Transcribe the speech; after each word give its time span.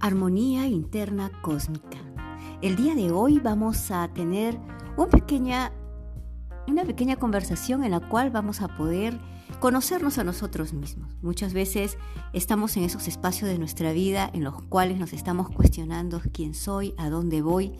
Armonía 0.00 0.66
interna 0.66 1.30
cósmica. 1.42 1.98
El 2.62 2.76
día 2.76 2.94
de 2.94 3.10
hoy 3.10 3.40
vamos 3.40 3.90
a 3.90 4.06
tener 4.14 4.58
una 4.96 5.10
pequeña, 5.10 5.72
conversación 7.16 7.82
en 7.82 7.90
la 7.90 8.00
cual 8.00 8.30
vamos 8.30 8.60
a 8.60 8.68
poder 8.76 9.18
conocernos 9.58 10.18
a 10.18 10.24
nosotros 10.24 10.72
mismos. 10.72 11.16
Muchas 11.20 11.52
veces 11.52 11.98
estamos 12.32 12.76
en 12.76 12.84
esos 12.84 13.08
espacios 13.08 13.50
de 13.50 13.58
nuestra 13.58 13.92
vida 13.92 14.30
en 14.32 14.44
los 14.44 14.62
cuales 14.62 14.98
nos 14.98 15.12
estamos 15.12 15.50
cuestionando 15.50 16.22
quién 16.32 16.54
soy, 16.54 16.94
a 16.96 17.10
dónde 17.10 17.42
voy, 17.42 17.72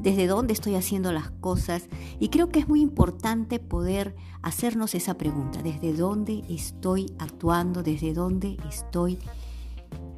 desde 0.00 0.28
dónde 0.28 0.52
estoy 0.52 0.76
haciendo 0.76 1.12
las 1.12 1.30
cosas 1.30 1.88
y 2.20 2.28
creo 2.28 2.50
que 2.50 2.60
es 2.60 2.68
muy 2.68 2.82
importante 2.82 3.58
poder 3.58 4.14
hacernos 4.42 4.94
esa 4.94 5.14
pregunta, 5.14 5.60
desde 5.62 5.92
dónde 5.92 6.44
estoy 6.48 7.12
actuando, 7.18 7.82
desde 7.82 8.14
dónde 8.14 8.58
estoy 8.68 9.18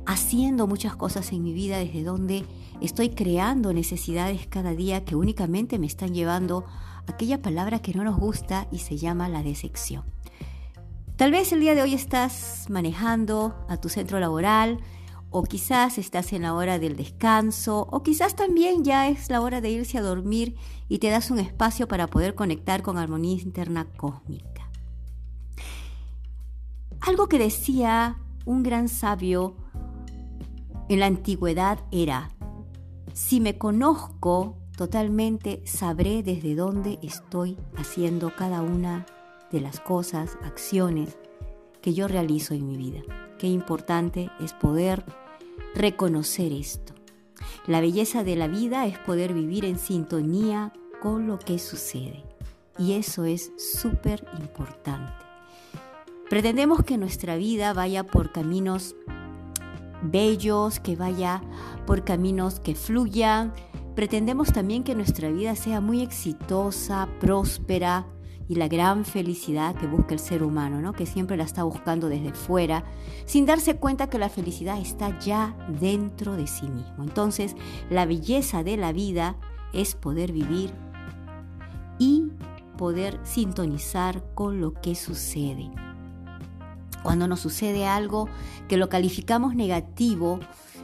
haciendo 0.07 0.67
muchas 0.67 0.97
cosas 0.97 1.33
en 1.33 1.43
mi 1.43 1.53
vida, 1.53 1.79
desde 1.79 2.05
donde 2.05 2.45
estoy 2.81 3.11
creando 3.11 3.73
necesidades 3.73 4.47
cada 4.47 4.75
día 4.75 5.05
que 5.05 5.17
únicamente 5.17 5.79
me 5.79 5.87
están 5.87 6.15
llevando 6.15 6.65
aquella 7.07 7.43
palabra 7.43 7.81
que 7.81 7.95
no 7.95 8.05
nos 8.05 8.17
gusta 8.17 8.69
y 8.71 8.79
se 8.79 8.97
llama 8.97 9.29
la 9.29 9.43
decepción. 9.43 10.05
Tal 11.17 11.31
vez 11.31 11.53
el 11.53 11.61
día 11.61 11.75
de 11.75 11.83
hoy 11.83 11.95
estás 11.95 12.67
manejando 12.69 13.55
a 13.69 13.79
tu 13.79 13.89
centro 13.89 14.21
laboral, 14.21 14.81
o 15.31 15.43
quizás 15.43 15.99
estás 15.99 16.33
en 16.33 16.43
la 16.43 16.55
hora 16.55 16.79
del 16.79 16.97
descanso, 16.97 17.89
o 17.91 18.03
quizás 18.03 18.37
también 18.37 18.85
ya 18.85 19.09
es 19.09 19.29
la 19.29 19.41
hora 19.41 19.61
de 19.61 19.71
irse 19.71 19.99
a 19.99 20.03
dormir 20.03 20.57
y 20.89 20.99
te 20.99 21.11
das 21.11 21.31
un 21.31 21.39
espacio 21.39 21.89
para 21.89 22.07
poder 22.07 22.35
conectar 22.35 22.83
con 22.83 22.97
armonía 22.97 23.43
interna 23.43 23.87
cósmica. 23.97 24.71
Algo 27.01 27.29
que 27.29 27.39
decía 27.39 28.19
un 28.45 28.63
gran 28.63 28.89
sabio 28.89 29.57
en 30.89 31.01
la 31.01 31.07
antigüedad 31.07 31.81
era, 31.91 32.31
si 33.13 33.41
me 33.41 33.59
conozco 33.59 34.57
totalmente, 34.77 35.63
sabré 35.65 36.23
desde 36.23 36.55
dónde 36.55 36.99
estoy 37.03 37.57
haciendo 37.77 38.35
cada 38.37 38.63
una 38.63 39.07
de 39.51 39.61
las 39.61 39.81
cosas, 39.81 40.39
acciones 40.45 41.17
que 41.83 41.95
yo 41.95 42.09
realizo 42.09 42.55
en 42.55 42.67
mi 42.67 42.77
vida. 42.77 43.01
Qué 43.39 43.47
importante 43.47 44.31
es 44.41 44.53
poder 44.53 45.05
reconocer 45.75 46.53
esto. 46.53 46.95
La 47.67 47.81
belleza 47.81 48.23
de 48.23 48.37
la 48.37 48.49
vida 48.49 48.87
es 48.87 48.99
poder 48.99 49.35
vivir 49.35 49.65
en 49.65 49.79
sintonía 49.79 50.73
con 51.01 51.27
lo 51.27 51.39
que 51.39 51.59
sucede. 51.59 52.25
Y 52.79 52.93
eso 52.93 53.25
es 53.25 53.53
súper 53.57 54.27
importante. 54.41 55.13
Pretendemos 56.29 56.83
que 56.83 56.99
nuestra 56.99 57.37
vida 57.37 57.73
vaya 57.73 58.05
por 58.05 58.33
caminos 58.33 58.95
bellos, 60.11 60.81
que 60.81 60.97
vaya 60.97 61.43
por 61.87 62.05
caminos 62.05 62.61
que 62.61 62.75
fluyan. 62.75 63.53
Pretendemos 63.95 64.53
también 64.53 64.85
que 64.85 64.95
nuestra 64.95 65.31
vida 65.31 65.55
sea 65.57 65.81
muy 65.81 66.03
exitosa, 66.03 67.09
próspera 67.21 68.07
y 68.49 68.55
la 68.55 68.69
gran 68.69 69.05
felicidad 69.05 69.75
que 69.75 69.87
busca 69.87 70.15
el 70.15 70.21
ser 70.21 70.43
humano, 70.43 70.81
¿no? 70.81 70.93
que 70.93 71.07
siempre 71.07 71.37
la 71.37 71.45
está 71.45 71.65
buscando 71.65 72.09
desde 72.09 72.33
fuera, 72.33 72.85
sin 73.25 73.47
darse 73.47 73.77
cuenta 73.77 74.09
que 74.09 74.19
la 74.19 74.29
felicidad 74.29 74.79
está 74.79 75.19
ya 75.19 75.57
dentro 75.81 76.37
de 76.37 76.47
sí 76.47 76.69
mismo. 76.69 77.03
Entonces, 77.03 77.57
la 77.91 78.07
belleza 78.07 78.63
de 78.63 78.77
la 78.77 78.93
vida 78.93 79.37
es 79.73 79.95
poder 79.95 80.33
vivir 80.33 80.73
y 81.99 82.31
poder 82.77 83.19
sintonizar 83.25 84.23
con 84.35 84.61
lo 84.61 84.73
que 84.75 84.95
sucede. 84.95 85.71
Cuando 87.07 87.29
nos 87.29 87.39
sucede 87.39 87.87
algo 87.87 88.29
que 88.67 88.77
lo 88.77 88.89
calificamos 88.89 89.55
negativo, 89.55 90.41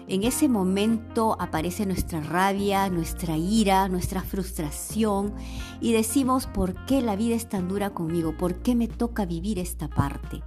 en 0.07 0.23
ese 0.23 0.49
momento 0.49 1.37
aparece 1.41 1.85
nuestra 1.85 2.21
rabia, 2.21 2.89
nuestra 2.91 3.37
ira, 3.37 3.89
nuestra 3.89 4.23
frustración 4.23 5.35
y 5.81 5.93
decimos, 5.93 6.47
¿por 6.47 6.87
qué 6.87 7.03
la 7.03 7.17
vida 7.17 7.35
es 7.35 7.49
tan 7.49 7.67
dura 7.67 7.91
conmigo? 7.91 8.37
¿Por 8.37 8.63
qué 8.63 8.77
me 8.77 8.87
toca 8.87 9.27
vivir 9.27 9.59
esta 9.59 9.89
parte? 9.89 10.45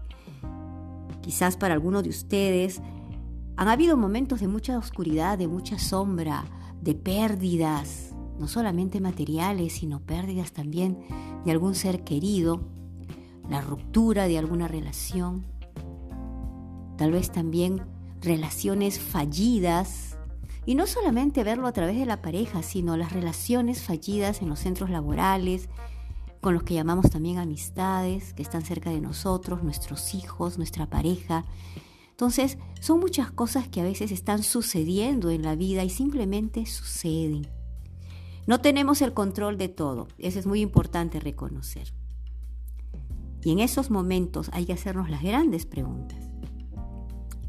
Quizás 1.22 1.58
para 1.58 1.74
algunos 1.74 2.04
de 2.04 2.10
ustedes 2.10 2.82
han 3.58 3.68
habido 3.68 3.98
momentos 3.98 4.40
de 4.40 4.48
mucha 4.48 4.78
oscuridad, 4.78 5.38
de 5.38 5.50
mucha 5.50 5.78
sombra, 5.78 6.46
de 6.82 6.96
pérdidas, 6.96 8.16
no 8.40 8.48
solamente 8.48 9.02
materiales, 9.02 9.74
sino 9.74 10.00
pérdidas 10.00 10.54
también 10.54 10.98
de 11.44 11.52
algún 11.52 11.76
ser 11.76 12.06
querido, 12.06 12.62
la 13.50 13.60
ruptura 13.60 14.30
de 14.30 14.38
alguna 14.38 14.70
relación, 14.70 15.54
tal 16.98 17.12
vez 17.12 17.32
también 17.32 17.82
relaciones 18.22 19.00
fallidas, 19.00 20.18
y 20.66 20.76
no 20.76 20.88
solamente 20.88 21.44
verlo 21.44 21.68
a 21.68 21.74
través 21.74 21.98
de 21.98 22.06
la 22.06 22.22
pareja, 22.22 22.64
sino 22.64 22.98
las 22.98 23.14
relaciones 23.14 23.84
fallidas 23.84 24.42
en 24.42 24.50
los 24.50 24.60
centros 24.60 24.90
laborales, 24.90 25.70
con 26.42 26.54
los 26.54 26.64
que 26.64 26.74
llamamos 26.74 27.10
también 27.10 27.38
amistades, 27.38 28.34
que 28.34 28.42
están 28.42 28.64
cerca 28.64 28.90
de 28.90 29.02
nosotros, 29.02 29.64
nuestros 29.64 30.16
hijos, 30.16 30.58
nuestra 30.58 30.88
pareja. 30.88 31.46
Entonces, 32.10 32.58
son 32.80 33.00
muchas 33.00 33.32
cosas 33.32 33.68
que 33.68 33.82
a 33.82 33.84
veces 33.84 34.12
están 34.12 34.42
sucediendo 34.42 35.30
en 35.30 35.44
la 35.44 35.56
vida 35.56 35.84
y 35.84 35.90
simplemente 35.90 36.66
suceden. 36.66 37.48
No 38.48 38.62
tenemos 38.62 39.02
el 39.02 39.14
control 39.14 39.58
de 39.58 39.70
todo, 39.70 40.08
eso 40.18 40.40
es 40.40 40.46
muy 40.46 40.62
importante 40.62 41.20
reconocer. 41.20 41.94
Y 43.44 43.52
en 43.52 43.60
esos 43.60 43.92
momentos 43.92 44.50
hay 44.54 44.66
que 44.66 44.74
hacernos 44.74 45.10
las 45.10 45.22
grandes 45.22 45.66
preguntas 45.68 46.25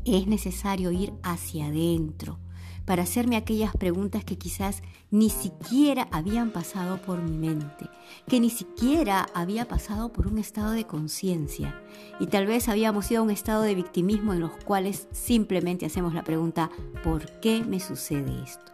es 0.06 0.26
necesario 0.26 0.90
ir 0.92 1.12
hacia 1.22 1.66
adentro 1.66 2.38
para 2.86 3.02
hacerme 3.02 3.36
aquellas 3.36 3.76
preguntas 3.76 4.24
que 4.24 4.38
quizás 4.38 4.82
ni 5.10 5.28
siquiera 5.28 6.08
habían 6.12 6.52
pasado 6.52 7.02
por 7.02 7.20
mi 7.20 7.36
mente, 7.36 7.90
que 8.28 8.38
ni 8.38 8.48
siquiera 8.48 9.26
había 9.34 9.66
pasado 9.66 10.12
por 10.12 10.28
un 10.28 10.38
estado 10.38 10.70
de 10.70 10.86
conciencia 10.86 11.82
y 12.20 12.28
tal 12.28 12.46
vez 12.46 12.68
habíamos 12.68 13.10
ido 13.10 13.20
a 13.20 13.24
un 13.24 13.30
estado 13.30 13.62
de 13.62 13.74
victimismo 13.74 14.32
en 14.32 14.40
los 14.40 14.52
cuales 14.64 15.08
simplemente 15.10 15.84
hacemos 15.84 16.14
la 16.14 16.22
pregunta 16.22 16.70
¿por 17.02 17.40
qué 17.40 17.64
me 17.64 17.80
sucede 17.80 18.42
esto? 18.44 18.72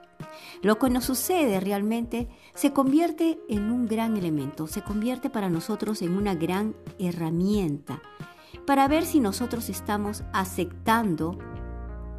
Lo 0.62 0.78
que 0.78 0.90
nos 0.90 1.04
sucede 1.04 1.58
realmente 1.60 2.28
se 2.54 2.72
convierte 2.72 3.40
en 3.48 3.70
un 3.70 3.86
gran 3.86 4.16
elemento, 4.16 4.66
se 4.66 4.82
convierte 4.82 5.30
para 5.30 5.50
nosotros 5.50 6.02
en 6.02 6.14
una 6.14 6.34
gran 6.34 6.76
herramienta 6.98 8.00
para 8.66 8.88
ver 8.88 9.04
si 9.04 9.20
nosotros 9.20 9.68
estamos 9.68 10.24
aceptando 10.32 11.38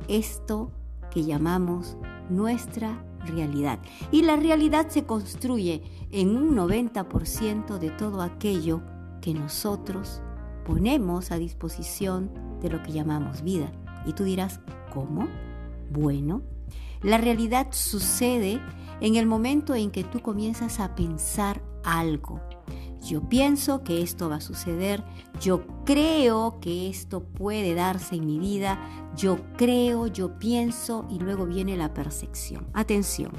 esto 0.08 0.72
que 1.12 1.24
llamamos 1.24 1.98
nuestra 2.30 3.04
realidad. 3.26 3.80
Y 4.12 4.24
la 4.24 4.36
realidad 4.36 4.90
se 4.90 5.06
construye 5.06 5.84
en 6.12 6.36
un 6.36 6.56
90% 6.56 7.78
de 7.78 7.90
todo 7.92 8.22
aquello 8.22 8.82
que 9.22 9.34
nosotros 9.34 10.22
ponemos 10.66 11.32
a 11.32 11.38
disposición 11.38 12.32
de 12.62 12.70
lo 12.70 12.82
que 12.84 12.92
llamamos 12.92 13.42
vida. 13.44 13.72
Y 14.06 14.14
tú 14.14 14.24
dirás, 14.24 14.60
¿cómo? 14.94 15.28
Bueno, 15.92 16.42
la 17.02 17.18
realidad 17.18 17.68
sucede 17.72 18.62
en 19.02 19.16
el 19.16 19.26
momento 19.26 19.76
en 19.76 19.92
que 19.92 20.04
tú 20.04 20.22
comienzas 20.22 20.80
a 20.80 20.96
pensar 20.96 21.62
algo, 21.84 22.40
yo 23.04 23.22
pienso 23.28 23.84
que 23.84 24.02
esto 24.02 24.30
va 24.30 24.36
a 24.36 24.42
suceder, 24.42 25.04
yo 25.42 25.66
creo 25.86 26.60
que 26.60 26.90
esto 26.90 27.24
puede 27.24 27.76
darse 27.76 28.16
en 28.16 28.26
mi 28.26 28.40
vida, 28.40 28.80
yo 29.16 29.38
creo, 29.58 30.08
yo 30.08 30.40
pienso 30.40 31.06
y 31.10 31.20
luego 31.20 31.46
viene 31.46 31.78
la 31.78 31.94
percepción. 31.94 32.68
Atención, 32.74 33.32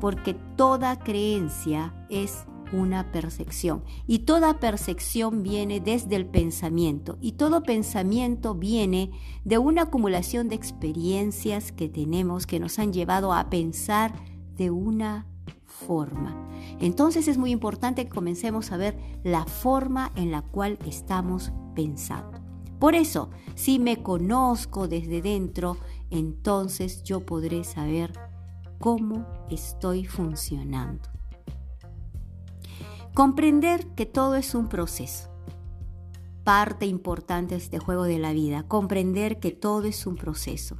porque 0.00 0.34
toda 0.56 0.98
creencia 0.98 1.94
es 2.10 2.44
una 2.72 3.12
percepción 3.12 3.84
y 4.06 4.20
toda 4.20 4.58
percepción 4.58 5.42
viene 5.42 5.80
desde 5.80 6.16
el 6.16 6.26
pensamiento 6.26 7.16
y 7.20 7.32
todo 7.32 7.62
pensamiento 7.62 8.54
viene 8.54 9.12
de 9.44 9.58
una 9.58 9.82
acumulación 9.82 10.48
de 10.48 10.56
experiencias 10.56 11.70
que 11.70 11.88
tenemos 11.88 12.46
que 12.46 12.58
nos 12.58 12.78
han 12.78 12.92
llevado 12.92 13.32
a 13.32 13.48
pensar 13.50 14.14
de 14.56 14.70
una 14.70 15.26
forma. 15.76 16.34
Entonces 16.80 17.28
es 17.28 17.38
muy 17.38 17.50
importante 17.50 18.04
que 18.04 18.10
comencemos 18.10 18.72
a 18.72 18.76
ver 18.76 18.98
la 19.22 19.44
forma 19.44 20.12
en 20.16 20.30
la 20.30 20.42
cual 20.42 20.78
estamos 20.86 21.52
pensando. 21.74 22.40
Por 22.78 22.94
eso, 22.94 23.30
si 23.54 23.78
me 23.78 24.02
conozco 24.02 24.88
desde 24.88 25.22
dentro, 25.22 25.78
entonces 26.10 27.02
yo 27.04 27.24
podré 27.24 27.64
saber 27.64 28.12
cómo 28.78 29.26
estoy 29.50 30.04
funcionando. 30.04 31.08
Comprender 33.14 33.86
que 33.94 34.04
todo 34.04 34.34
es 34.34 34.54
un 34.54 34.68
proceso. 34.68 35.30
Parte 36.44 36.84
importante 36.86 37.54
de 37.54 37.62
este 37.62 37.78
juego 37.78 38.04
de 38.04 38.18
la 38.18 38.32
vida, 38.32 38.68
comprender 38.68 39.40
que 39.40 39.52
todo 39.52 39.84
es 39.84 40.06
un 40.06 40.16
proceso, 40.16 40.76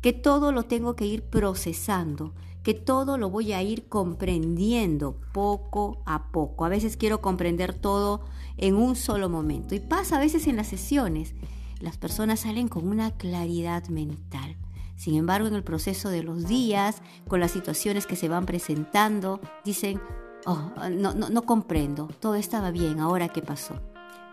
que 0.00 0.12
todo 0.12 0.52
lo 0.52 0.64
tengo 0.64 0.96
que 0.96 1.06
ir 1.06 1.22
procesando 1.22 2.34
que 2.68 2.74
todo 2.74 3.16
lo 3.16 3.30
voy 3.30 3.54
a 3.54 3.62
ir 3.62 3.88
comprendiendo 3.88 5.16
poco 5.32 6.02
a 6.04 6.30
poco. 6.30 6.66
A 6.66 6.68
veces 6.68 6.98
quiero 6.98 7.22
comprender 7.22 7.72
todo 7.72 8.26
en 8.58 8.76
un 8.76 8.94
solo 8.94 9.30
momento. 9.30 9.74
Y 9.74 9.80
pasa 9.80 10.16
a 10.16 10.20
veces 10.20 10.46
en 10.46 10.56
las 10.56 10.66
sesiones. 10.66 11.32
Las 11.80 11.96
personas 11.96 12.40
salen 12.40 12.68
con 12.68 12.86
una 12.86 13.12
claridad 13.12 13.88
mental. 13.88 14.54
Sin 14.96 15.14
embargo, 15.14 15.48
en 15.48 15.54
el 15.54 15.64
proceso 15.64 16.10
de 16.10 16.22
los 16.22 16.46
días, 16.46 17.00
con 17.26 17.40
las 17.40 17.52
situaciones 17.52 18.06
que 18.06 18.16
se 18.16 18.28
van 18.28 18.44
presentando, 18.44 19.40
dicen, 19.64 19.98
oh, 20.44 20.70
no, 20.90 21.14
no, 21.14 21.30
no 21.30 21.42
comprendo, 21.44 22.08
todo 22.20 22.34
estaba 22.34 22.70
bien, 22.70 23.00
ahora 23.00 23.30
qué 23.30 23.40
pasó. 23.40 23.80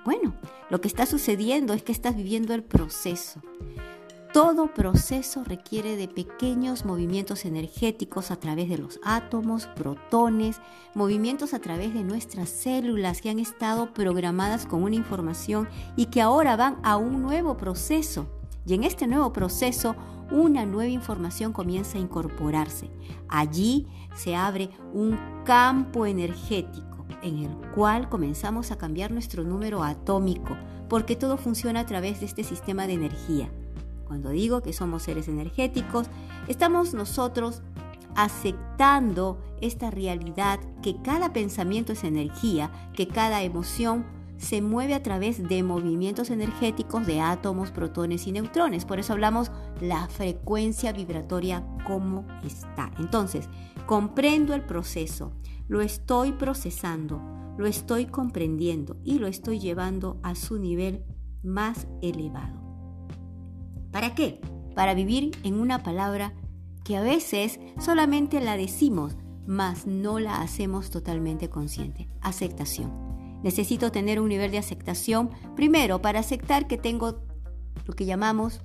Bueno, 0.03 0.35
lo 0.69 0.81
que 0.81 0.89
está 0.89 1.05
sucediendo 1.05 1.73
es 1.73 1.83
que 1.83 1.93
estás 1.93 2.17
viviendo 2.17 2.53
el 2.53 2.63
proceso. 2.63 3.39
Todo 4.35 4.67
proceso 4.67 5.45
requiere 5.45 5.95
de 5.95 6.09
pequeños 6.09 6.83
movimientos 6.83 7.45
energéticos 7.45 8.31
a 8.31 8.35
través 8.35 8.67
de 8.67 8.77
los 8.77 8.99
átomos, 9.01 9.67
protones, 9.67 10.59
movimientos 10.93 11.53
a 11.53 11.59
través 11.59 11.93
de 11.93 12.03
nuestras 12.03 12.49
células 12.49 13.21
que 13.21 13.29
han 13.29 13.39
estado 13.39 13.93
programadas 13.93 14.65
con 14.65 14.83
una 14.83 14.97
información 14.97 15.69
y 15.95 16.07
que 16.07 16.21
ahora 16.21 16.57
van 16.57 16.79
a 16.83 16.97
un 16.97 17.21
nuevo 17.21 17.55
proceso. 17.55 18.27
Y 18.65 18.73
en 18.73 18.83
este 18.83 19.07
nuevo 19.07 19.31
proceso, 19.31 19.95
una 20.29 20.65
nueva 20.65 20.91
información 20.91 21.53
comienza 21.53 21.97
a 21.97 22.01
incorporarse. 22.01 22.89
Allí 23.29 23.87
se 24.17 24.35
abre 24.35 24.69
un 24.93 25.17
campo 25.45 26.05
energético 26.05 27.05
en 27.21 27.37
el 27.37 27.55
cual 27.73 28.09
comenzamos 28.09 28.71
a 28.71 28.77
cambiar 28.77 29.11
nuestro 29.11 29.45
número 29.45 29.81
atómico, 29.81 30.57
porque 30.89 31.15
todo 31.15 31.37
funciona 31.37 31.79
a 31.79 31.85
través 31.85 32.19
de 32.19 32.25
este 32.25 32.43
sistema 32.43 32.85
de 32.85 32.95
energía. 32.95 33.49
Cuando 34.05 34.29
digo 34.29 34.61
que 34.61 34.73
somos 34.73 35.03
seres 35.03 35.27
energéticos, 35.27 36.07
estamos 36.47 36.93
nosotros 36.93 37.61
aceptando 38.15 39.37
esta 39.61 39.91
realidad 39.91 40.59
que 40.81 41.01
cada 41.01 41.33
pensamiento 41.33 41.93
es 41.93 42.03
energía, 42.03 42.71
que 42.93 43.07
cada 43.07 43.43
emoción 43.43 44.05
se 44.37 44.61
mueve 44.61 44.93
a 44.93 45.03
través 45.03 45.47
de 45.47 45.63
movimientos 45.63 46.29
energéticos 46.29 47.05
de 47.05 47.21
átomos, 47.21 47.71
protones 47.71 48.27
y 48.27 48.31
neutrones. 48.31 48.85
Por 48.85 48.99
eso 48.99 49.13
hablamos 49.13 49.51
la 49.81 50.07
frecuencia 50.07 50.91
vibratoria 50.91 51.65
como 51.85 52.25
está. 52.43 52.91
Entonces, 52.99 53.49
comprendo 53.85 54.53
el 54.53 54.61
proceso, 54.61 55.31
lo 55.67 55.81
estoy 55.81 56.33
procesando, 56.33 57.21
lo 57.57 57.65
estoy 57.65 58.05
comprendiendo 58.05 58.97
y 59.03 59.19
lo 59.19 59.27
estoy 59.27 59.59
llevando 59.59 60.19
a 60.21 60.35
su 60.35 60.59
nivel 60.59 61.03
más 61.43 61.87
elevado. 62.01 62.64
¿Para 63.95 64.13
qué? 64.13 64.41
Para 64.75 64.93
vivir 64.93 65.31
en 65.43 65.53
una 65.53 65.81
palabra 65.81 66.33
que 66.83 66.97
a 66.97 67.01
veces 67.01 67.61
solamente 67.79 68.41
la 68.41 68.57
decimos, 68.57 69.15
mas 69.47 69.87
no 69.87 70.19
la 70.19 70.41
hacemos 70.41 70.89
totalmente 70.89 71.49
consciente. 71.49 72.09
Aceptación. 72.19 72.91
Necesito 73.41 73.93
tener 73.93 74.19
un 74.19 74.27
nivel 74.27 74.51
de 74.51 74.57
aceptación, 74.57 75.29
primero, 75.55 76.01
para 76.01 76.19
aceptar 76.19 76.67
que 76.67 76.77
tengo 76.77 77.21
lo 77.85 77.93
que 77.93 78.05
llamamos 78.05 78.59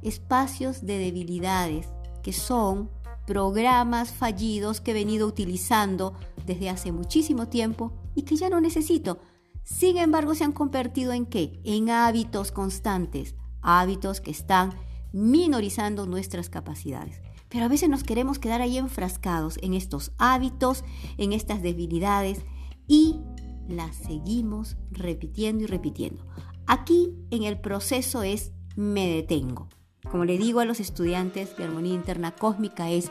espacios 0.00 0.86
de 0.86 1.00
debilidades, 1.00 1.88
que 2.22 2.32
son 2.32 2.88
programas 3.26 4.10
fallidos 4.10 4.80
que 4.80 4.92
he 4.92 4.94
venido 4.94 5.28
utilizando 5.28 6.14
desde 6.46 6.70
hace 6.70 6.92
muchísimo 6.92 7.48
tiempo 7.48 7.92
y 8.14 8.22
que 8.22 8.36
ya 8.36 8.48
no 8.48 8.62
necesito. 8.62 9.18
Sin 9.64 9.98
embargo, 9.98 10.34
se 10.34 10.44
han 10.44 10.52
convertido 10.52 11.12
en 11.12 11.26
qué? 11.26 11.60
En 11.62 11.90
hábitos 11.90 12.52
constantes, 12.52 13.34
hábitos 13.62 14.20
que 14.20 14.30
están 14.30 14.74
minorizando 15.12 16.06
nuestras 16.06 16.50
capacidades. 16.50 17.20
Pero 17.48 17.64
a 17.64 17.68
veces 17.68 17.88
nos 17.88 18.04
queremos 18.04 18.38
quedar 18.38 18.60
ahí 18.60 18.76
enfrascados 18.76 19.58
en 19.62 19.74
estos 19.74 20.12
hábitos, 20.18 20.84
en 21.16 21.32
estas 21.32 21.62
debilidades 21.62 22.44
y 22.86 23.20
las 23.68 23.96
seguimos 23.96 24.76
repitiendo 24.90 25.64
y 25.64 25.66
repitiendo. 25.66 26.24
Aquí 26.66 27.14
en 27.30 27.44
el 27.44 27.60
proceso 27.60 28.22
es 28.22 28.52
me 28.76 29.08
detengo. 29.08 29.68
Como 30.10 30.24
le 30.24 30.38
digo 30.38 30.60
a 30.60 30.64
los 30.64 30.80
estudiantes 30.80 31.56
de 31.56 31.64
armonía 31.64 31.94
interna 31.94 32.32
cósmica 32.32 32.90
es 32.90 33.10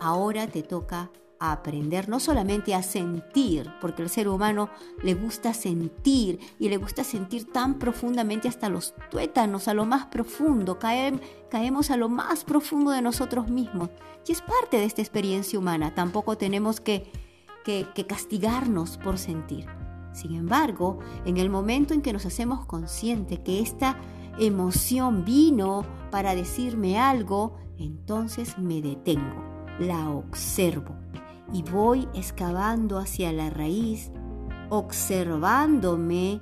ahora 0.00 0.46
te 0.46 0.62
toca 0.62 1.10
a 1.38 1.52
aprender 1.52 2.08
no 2.08 2.20
solamente 2.20 2.74
a 2.74 2.82
sentir, 2.82 3.70
porque 3.80 4.02
el 4.02 4.08
ser 4.08 4.28
humano 4.28 4.70
le 5.02 5.14
gusta 5.14 5.52
sentir 5.54 6.38
y 6.58 6.68
le 6.68 6.76
gusta 6.76 7.04
sentir 7.04 7.50
tan 7.52 7.78
profundamente 7.78 8.48
hasta 8.48 8.68
los 8.68 8.94
tuétanos, 9.10 9.68
a 9.68 9.74
lo 9.74 9.84
más 9.84 10.06
profundo, 10.06 10.78
caemos 10.78 11.90
a 11.90 11.96
lo 11.96 12.08
más 12.08 12.44
profundo 12.44 12.90
de 12.90 13.02
nosotros 13.02 13.48
mismos. 13.48 13.90
Y 14.26 14.32
es 14.32 14.42
parte 14.42 14.78
de 14.78 14.84
esta 14.84 15.02
experiencia 15.02 15.58
humana, 15.58 15.94
tampoco 15.94 16.36
tenemos 16.36 16.80
que, 16.80 17.10
que, 17.64 17.86
que 17.94 18.06
castigarnos 18.06 18.96
por 18.98 19.18
sentir. 19.18 19.66
Sin 20.12 20.34
embargo, 20.34 20.98
en 21.26 21.36
el 21.36 21.50
momento 21.50 21.92
en 21.92 22.00
que 22.00 22.12
nos 22.12 22.24
hacemos 22.24 22.64
conscientes 22.64 23.38
que 23.40 23.60
esta 23.60 23.98
emoción 24.38 25.24
vino 25.24 25.84
para 26.10 26.34
decirme 26.34 26.98
algo, 26.98 27.56
entonces 27.78 28.58
me 28.58 28.80
detengo, 28.80 29.44
la 29.78 30.10
observo 30.10 31.05
y 31.52 31.62
voy 31.62 32.08
excavando 32.14 32.98
hacia 32.98 33.32
la 33.32 33.50
raíz, 33.50 34.10
observándome 34.68 36.40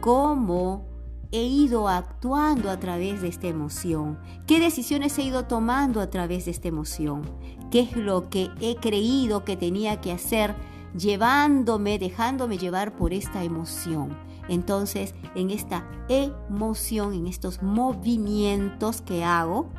cómo 0.00 0.86
he 1.32 1.44
ido 1.44 1.88
actuando 1.88 2.70
a 2.70 2.78
través 2.78 3.22
de 3.22 3.28
esta 3.28 3.48
emoción, 3.48 4.18
qué 4.46 4.60
decisiones 4.60 5.18
he 5.18 5.22
ido 5.22 5.46
tomando 5.46 6.00
a 6.00 6.10
través 6.10 6.44
de 6.44 6.50
esta 6.50 6.68
emoción, 6.68 7.22
qué 7.70 7.80
es 7.80 7.96
lo 7.96 8.28
que 8.28 8.50
he 8.60 8.76
creído 8.76 9.44
que 9.44 9.56
tenía 9.56 10.00
que 10.00 10.12
hacer 10.12 10.54
llevándome, 10.96 11.98
dejándome 11.98 12.58
llevar 12.58 12.96
por 12.96 13.14
esta 13.14 13.44
emoción. 13.44 14.16
Entonces, 14.48 15.14
en 15.34 15.50
esta 15.50 15.88
emoción, 16.08 17.14
en 17.14 17.26
estos 17.26 17.62
movimientos 17.62 19.00
que 19.00 19.24
hago, 19.24 19.70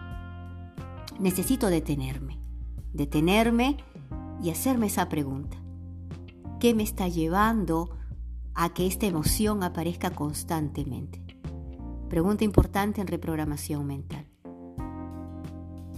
necesito 1.20 1.68
detenerme. 1.68 2.40
Detenerme 2.94 3.78
y 4.42 4.50
hacerme 4.50 4.88
esa 4.88 5.10
pregunta. 5.10 5.58
¿Qué 6.60 6.74
me 6.74 6.84
está 6.84 7.08
llevando 7.08 7.90
a 8.56 8.74
que 8.74 8.88
esta 8.88 9.06
emoción 9.06 9.64
aparezca 9.64 10.12
constantemente? 10.12 11.22
Pregunta 12.10 12.44
importante 12.44 13.02
en 13.02 13.08
reprogramación 13.08 13.86
mental. 13.86 14.28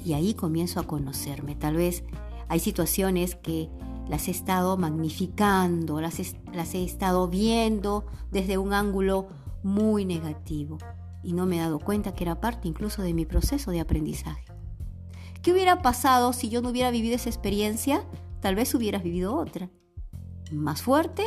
Y 0.04 0.14
ahí 0.14 0.34
comienzo 0.34 0.80
a 0.80 0.88
conocerme. 0.88 1.56
Tal 1.56 1.76
vez 1.76 2.04
hay 2.48 2.60
situaciones 2.60 3.36
que 3.36 3.70
las 4.08 4.28
he 4.28 4.32
estado 4.32 4.78
magnificando, 4.78 6.00
las 6.00 6.20
las 6.54 6.74
he 6.76 6.84
estado 6.84 7.28
viendo 7.28 8.06
desde 8.32 8.58
un 8.58 8.74
ángulo 8.74 9.28
muy 9.64 10.06
negativo 10.06 10.78
y 11.24 11.34
no 11.34 11.48
me 11.48 11.58
he 11.58 11.60
dado 11.60 11.80
cuenta 11.80 12.14
que 12.14 12.24
era 12.24 12.40
parte 12.40 12.68
incluso 12.68 13.02
de 13.02 13.14
mi 13.14 13.26
proceso 13.26 13.72
de 13.72 13.80
aprendizaje. 13.80 14.46
¿Qué 15.42 15.52
hubiera 15.52 15.82
pasado 15.82 16.34
si 16.34 16.50
yo 16.50 16.62
no 16.62 16.70
hubiera 16.70 16.92
vivido 16.92 17.16
esa 17.16 17.30
experiencia? 17.30 18.04
Tal 18.46 18.54
vez 18.54 18.76
hubieras 18.76 19.02
vivido 19.02 19.36
otra. 19.36 19.72
Más 20.52 20.84
fuerte 20.84 21.24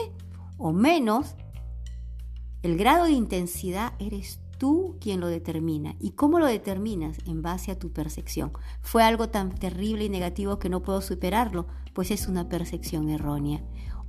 o 0.56 0.70
menos, 0.70 1.34
el 2.62 2.78
grado 2.78 3.06
de 3.06 3.10
intensidad 3.10 3.94
eres 3.98 4.38
tú 4.56 4.98
quien 5.00 5.18
lo 5.18 5.26
determina. 5.26 5.96
¿Y 5.98 6.12
cómo 6.12 6.38
lo 6.38 6.46
determinas? 6.46 7.18
En 7.26 7.42
base 7.42 7.72
a 7.72 7.78
tu 7.80 7.92
percepción. 7.92 8.52
Fue 8.82 9.02
algo 9.02 9.30
tan 9.30 9.52
terrible 9.52 10.04
y 10.04 10.08
negativo 10.08 10.60
que 10.60 10.68
no 10.68 10.80
puedo 10.80 11.00
superarlo, 11.00 11.66
pues 11.92 12.12
es 12.12 12.28
una 12.28 12.48
percepción 12.48 13.08
errónea. 13.08 13.64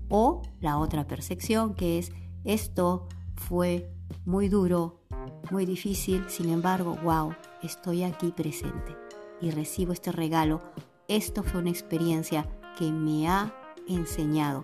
O 0.07 0.43
la 0.59 0.77
otra 0.77 1.07
percepción 1.07 1.73
que 1.73 1.97
es, 1.97 2.11
esto 2.43 3.07
fue 3.33 3.91
muy 4.23 4.49
duro, 4.49 5.01
muy 5.49 5.65
difícil, 5.65 6.25
sin 6.27 6.49
embargo, 6.49 6.95
wow, 7.03 7.33
estoy 7.63 8.03
aquí 8.03 8.29
presente 8.29 8.95
y 9.41 9.49
recibo 9.49 9.93
este 9.93 10.11
regalo. 10.11 10.61
Esto 11.07 11.41
fue 11.41 11.61
una 11.61 11.71
experiencia 11.71 12.47
que 12.79 12.93
me 12.93 13.27
ha 13.27 13.53
enseñado. 13.89 14.63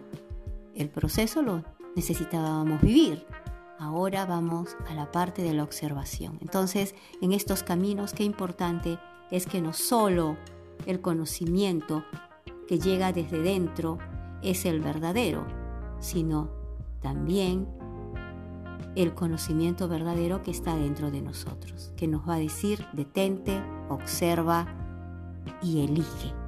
El 0.74 0.90
proceso 0.90 1.42
lo 1.42 1.66
necesitábamos 1.98 2.82
vivir. 2.82 3.26
Ahora 3.78 4.26
vamos 4.26 4.78
a 4.90 4.94
la 4.94 5.12
parte 5.12 5.42
de 5.42 5.54
la 5.54 5.64
observación. 5.64 6.38
Entonces, 6.42 6.96
en 7.22 7.34
estos 7.34 7.62
caminos, 7.62 8.14
qué 8.14 8.24
importante 8.24 8.98
es 9.32 9.46
que 9.46 9.60
no 9.60 9.74
solo 9.74 10.38
el 10.86 11.02
conocimiento 11.02 12.06
que 12.70 12.80
llega 12.80 13.12
desde 13.12 13.42
dentro 13.42 13.98
es 14.42 14.64
el 14.64 14.80
verdadero, 14.80 15.46
sino 16.00 16.50
también 17.02 17.68
el 18.96 19.14
conocimiento 19.14 19.90
verdadero 19.90 20.42
que 20.42 20.52
está 20.52 20.74
dentro 20.78 21.12
de 21.12 21.22
nosotros, 21.22 21.92
que 21.98 22.08
nos 22.08 22.26
va 22.26 22.36
a 22.36 22.40
decir 22.40 22.86
detente, 22.94 23.62
observa 23.90 24.68
y 25.62 25.84
elige 25.84 26.45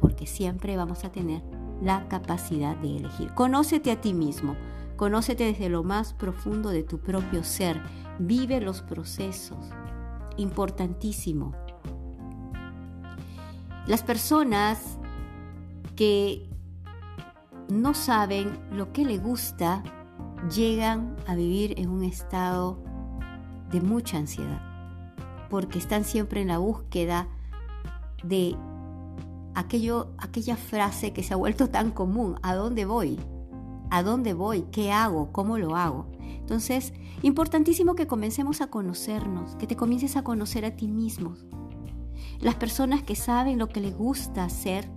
porque 0.00 0.26
siempre 0.26 0.76
vamos 0.76 1.04
a 1.04 1.12
tener 1.12 1.42
la 1.82 2.08
capacidad 2.08 2.76
de 2.76 2.98
elegir. 2.98 3.32
Conócete 3.34 3.90
a 3.90 4.00
ti 4.00 4.12
mismo, 4.12 4.56
conócete 4.96 5.44
desde 5.44 5.68
lo 5.68 5.82
más 5.82 6.12
profundo 6.12 6.70
de 6.70 6.82
tu 6.82 6.98
propio 6.98 7.44
ser, 7.44 7.80
vive 8.18 8.60
los 8.60 8.82
procesos. 8.82 9.70
Importantísimo. 10.36 11.54
Las 13.86 14.02
personas 14.02 14.98
que 15.96 16.48
no 17.68 17.94
saben 17.94 18.58
lo 18.72 18.92
que 18.92 19.04
le 19.04 19.18
gusta 19.18 19.82
llegan 20.54 21.16
a 21.26 21.34
vivir 21.34 21.78
en 21.78 21.90
un 21.90 22.04
estado 22.04 22.82
de 23.70 23.80
mucha 23.80 24.18
ansiedad. 24.18 24.66
porque 25.48 25.78
están 25.78 26.04
siempre 26.04 26.42
en 26.42 26.48
la 26.48 26.58
búsqueda 26.58 27.26
de 28.22 28.54
aquello, 29.60 30.12
aquella 30.18 30.56
frase 30.56 31.12
que 31.12 31.22
se 31.22 31.34
ha 31.34 31.36
vuelto 31.36 31.68
tan 31.70 31.90
común, 31.90 32.36
¿a 32.42 32.54
dónde 32.54 32.84
voy? 32.84 33.18
¿A 33.90 34.02
dónde 34.02 34.34
voy? 34.34 34.62
¿Qué 34.72 34.92
hago? 34.92 35.32
¿Cómo 35.32 35.58
lo 35.58 35.76
hago? 35.76 36.06
Entonces, 36.20 36.92
importantísimo 37.22 37.94
que 37.94 38.06
comencemos 38.06 38.60
a 38.60 38.68
conocernos, 38.68 39.56
que 39.56 39.66
te 39.66 39.76
comiences 39.76 40.16
a 40.16 40.24
conocer 40.24 40.64
a 40.64 40.76
ti 40.76 40.88
mismo. 40.88 41.34
Las 42.40 42.54
personas 42.54 43.02
que 43.02 43.14
saben 43.14 43.58
lo 43.58 43.68
que 43.68 43.80
les 43.80 43.96
gusta 43.96 44.44
hacer, 44.44 44.88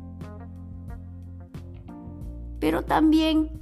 pero 2.60 2.84
también 2.84 3.62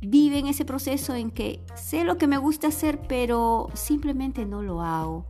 viven 0.00 0.46
ese 0.46 0.64
proceso 0.64 1.14
en 1.14 1.30
que 1.30 1.64
sé 1.74 2.04
lo 2.04 2.18
que 2.18 2.26
me 2.26 2.38
gusta 2.38 2.68
hacer, 2.68 3.00
pero 3.06 3.68
simplemente 3.74 4.46
no 4.46 4.62
lo 4.62 4.80
hago. 4.80 5.26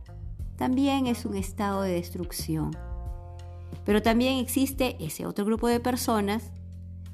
También 0.55 1.07
es 1.07 1.25
un 1.25 1.35
estado 1.35 1.81
de 1.81 1.93
destrucción. 1.93 2.71
Pero 3.85 4.01
también 4.01 4.37
existe 4.37 4.97
ese 4.99 5.25
otro 5.25 5.45
grupo 5.45 5.67
de 5.67 5.79
personas 5.79 6.51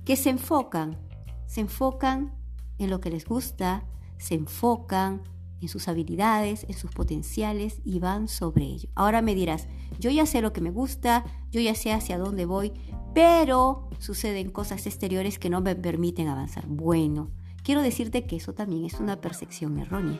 que 0.05 0.15
se 0.15 0.29
enfocan, 0.29 0.97
se 1.45 1.61
enfocan 1.61 2.33
en 2.77 2.89
lo 2.89 2.99
que 2.99 3.09
les 3.09 3.25
gusta, 3.25 3.85
se 4.17 4.35
enfocan 4.35 5.21
en 5.61 5.67
sus 5.67 5.87
habilidades, 5.87 6.65
en 6.67 6.75
sus 6.75 6.91
potenciales 6.91 7.81
y 7.83 7.99
van 7.99 8.27
sobre 8.27 8.65
ello. 8.65 8.89
Ahora 8.95 9.21
me 9.21 9.35
dirás, 9.35 9.67
yo 9.99 10.09
ya 10.11 10.25
sé 10.25 10.41
lo 10.41 10.53
que 10.53 10.61
me 10.61 10.71
gusta, 10.71 11.25
yo 11.51 11.61
ya 11.61 11.75
sé 11.75 11.91
hacia 11.91 12.17
dónde 12.17 12.45
voy, 12.45 12.73
pero 13.13 13.89
suceden 13.99 14.51
cosas 14.51 14.85
exteriores 14.85 15.39
que 15.39 15.49
no 15.49 15.61
me 15.61 15.75
permiten 15.75 16.27
avanzar. 16.27 16.67
Bueno, 16.67 17.31
quiero 17.63 17.81
decirte 17.81 18.25
que 18.25 18.35
eso 18.35 18.53
también 18.53 18.85
es 18.85 18.99
una 18.99 19.19
percepción 19.19 19.77
errónea, 19.79 20.19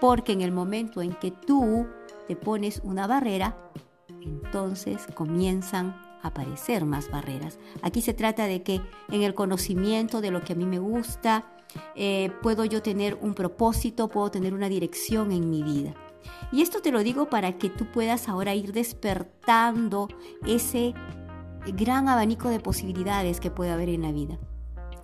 porque 0.00 0.32
en 0.32 0.40
el 0.40 0.50
momento 0.50 1.02
en 1.02 1.12
que 1.14 1.30
tú 1.30 1.86
te 2.26 2.36
pones 2.36 2.80
una 2.82 3.06
barrera, 3.06 3.56
entonces 4.24 5.06
comienzan 5.14 5.90
a 6.22 6.28
aparecer 6.28 6.84
más 6.84 7.10
barreras. 7.10 7.58
Aquí 7.82 8.00
se 8.00 8.14
trata 8.14 8.46
de 8.46 8.62
que 8.62 8.80
en 9.10 9.22
el 9.22 9.34
conocimiento 9.34 10.20
de 10.20 10.30
lo 10.30 10.42
que 10.42 10.54
a 10.54 10.56
mí 10.56 10.66
me 10.66 10.78
gusta, 10.78 11.44
eh, 11.94 12.30
puedo 12.42 12.64
yo 12.64 12.82
tener 12.82 13.18
un 13.20 13.34
propósito, 13.34 14.08
puedo 14.08 14.30
tener 14.30 14.54
una 14.54 14.68
dirección 14.68 15.32
en 15.32 15.50
mi 15.50 15.62
vida. 15.62 15.94
Y 16.52 16.62
esto 16.62 16.80
te 16.80 16.92
lo 16.92 17.02
digo 17.02 17.28
para 17.28 17.58
que 17.58 17.68
tú 17.68 17.86
puedas 17.90 18.28
ahora 18.28 18.54
ir 18.54 18.72
despertando 18.72 20.08
ese 20.46 20.94
gran 21.66 22.08
abanico 22.08 22.48
de 22.48 22.60
posibilidades 22.60 23.40
que 23.40 23.50
puede 23.50 23.70
haber 23.70 23.88
en 23.88 24.02
la 24.02 24.12
vida. 24.12 24.38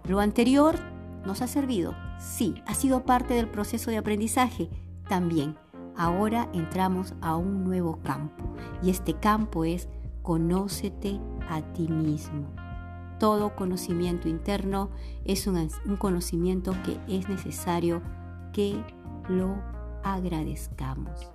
Lo 0.09 0.21
anterior 0.21 0.79
nos 1.27 1.43
ha 1.43 1.47
servido, 1.47 1.95
sí, 2.19 2.55
ha 2.67 2.75
sido 2.75 3.05
parte 3.05 3.35
del 3.35 3.49
proceso 3.49 3.91
de 3.91 3.99
aprendizaje 3.99 4.71
también. 5.09 5.57
Ahora 5.97 6.49
entramos 6.53 7.15
a 7.21 7.37
un 7.37 7.65
nuevo 7.65 8.01
campo 8.03 8.55
y 8.83 8.91
este 8.91 9.15
campo 9.15 9.65
es 9.65 9.89
conócete 10.23 11.21
a 11.49 11.61
ti 11.73 11.89
mismo 11.89 12.47
todo 13.21 13.55
conocimiento 13.55 14.29
interno 14.29 14.91
es 15.25 15.47
un, 15.47 15.69
conocimiento 15.99 16.75
que 16.83 16.99
es 17.07 17.29
necesario 17.29 18.03
que 18.53 18.83
lo 19.29 19.63
agradezcamos. 20.03 21.31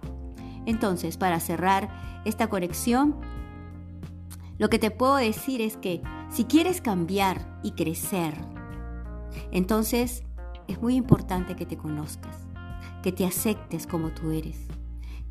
Entonces, 0.66 1.16
para 1.16 1.40
cerrar 1.40 2.22
esta 2.26 2.50
conexión, 2.50 3.16
lo 4.58 4.70
que 4.70 4.80
te 4.80 4.90
puedo 4.90 5.16
decir 5.16 5.62
es 5.62 5.78
que 5.78 6.02
si 6.30 6.46
quieres 6.46 6.82
cambiar 6.82 7.60
y 7.62 7.72
crecer, 7.72 8.34
entonces 9.52 10.24
es 10.68 10.82
muy 10.82 10.96
importante 10.96 11.56
que 11.56 11.68
te 11.68 11.78
conozcas, 11.78 12.45
que 13.06 13.12
te 13.12 13.24
aceptes 13.24 13.86
como 13.86 14.10
tú 14.10 14.32
eres, 14.32 14.58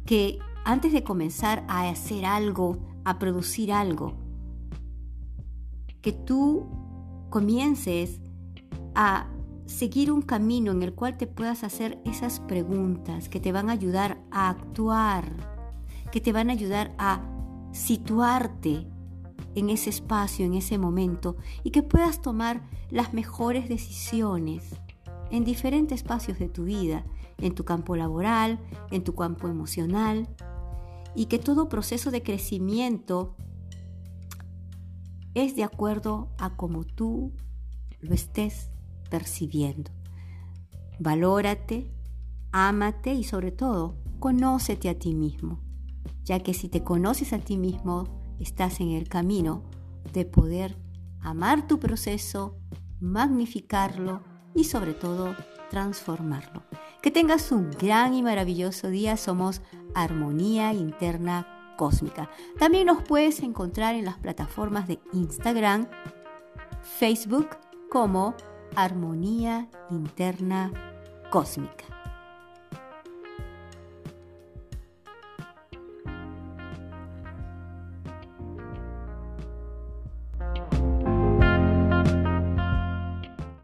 que 0.07 0.39
antes 0.65 0.93
de 0.93 1.03
comenzar 1.03 1.65
a 1.67 1.89
hacer 1.89 2.25
algo, 2.25 2.79
a 3.05 3.19
producir 3.19 3.73
algo, 3.73 4.15
que 6.01 6.13
tú 6.13 6.69
comiences 7.31 8.21
a 8.95 9.29
seguir 9.67 10.13
un 10.13 10.23
camino 10.23 10.71
en 10.71 10.85
el 10.85 10.95
cual 10.95 11.17
te 11.17 11.27
puedas 11.27 11.65
hacer 11.65 12.01
esas 12.05 12.39
preguntas 12.39 13.29
que 13.29 13.41
te 13.41 13.51
van 13.51 13.69
a 13.69 13.73
ayudar 13.73 14.23
a 14.31 14.51
actuar, 14.51 15.25
que 16.13 16.21
te 16.21 16.33
van 16.33 16.51
a 16.51 16.53
ayudar 16.53 16.95
a 16.97 17.29
situarte 17.73 18.87
en 19.57 19.69
ese 19.69 19.91
espacio, 19.91 20.47
en 20.47 20.55
ese 20.55 20.79
momento, 20.79 21.39
y 21.65 21.73
que 21.73 21.83
puedas 21.83 22.23
tomar 22.23 22.69
las 22.91 23.13
mejores 23.15 23.69
decisiones 23.69 24.77
en 25.33 25.43
diferentes 25.43 26.03
espacios 26.03 26.39
de 26.39 26.49
tu 26.49 26.63
vida, 26.63 27.05
en 27.39 27.55
tu 27.55 27.65
campo 27.65 27.97
laboral, 27.97 28.59
en 28.91 29.05
tu 29.05 29.15
campo 29.15 29.49
emocional, 29.49 30.29
y 31.15 31.27
que 31.27 31.39
todo 31.39 31.69
proceso 31.69 32.11
de 32.11 32.23
crecimiento 32.23 33.37
es 35.35 35.57
de 35.57 35.65
acuerdo 35.65 36.31
a 36.39 36.57
cómo 36.57 36.85
tú 36.85 37.33
lo 38.01 38.15
estés 38.15 38.71
percibiendo. 39.11 39.91
Valórate, 40.99 41.91
ámate 42.53 43.15
y 43.15 43.25
sobre 43.25 43.53
todo, 43.53 43.97
conócete 44.21 44.89
a 44.89 44.99
ti 44.99 45.15
mismo, 45.15 45.61
ya 46.25 46.41
que 46.41 46.55
si 46.55 46.69
te 46.69 46.83
conoces 46.83 47.33
a 47.33 47.39
ti 47.39 47.57
mismo, 47.57 48.37
estás 48.39 48.81
en 48.81 48.91
el 48.91 49.09
camino 49.09 49.65
de 50.13 50.25
poder 50.25 50.77
amar 51.21 51.67
tu 51.67 51.81
proceso, 51.81 52.59
magnificarlo 53.01 54.23
y 54.55 54.65
sobre 54.65 54.95
todo 54.95 55.35
transformarlo. 55.71 56.63
Que 57.05 57.11
tengas 57.11 57.53
un 57.53 57.71
gran 57.71 58.15
y 58.15 58.23
maravilloso 58.23 58.89
día. 58.89 59.19
Somos 59.19 59.61
Armonía 59.95 60.73
Interna 60.73 61.75
cósmica. 61.77 62.31
También 62.59 62.87
nos 62.87 63.03
puedes 63.03 63.41
encontrar 63.41 63.95
en 63.95 64.07
las 64.07 64.17
plataformas 64.17 64.89
de 64.89 65.01
Instagram, 65.13 65.87
Facebook 66.99 67.51
como 67.91 68.35
Armonía 68.75 69.69
Interna 69.91 70.73
Cósmica. 71.31 71.94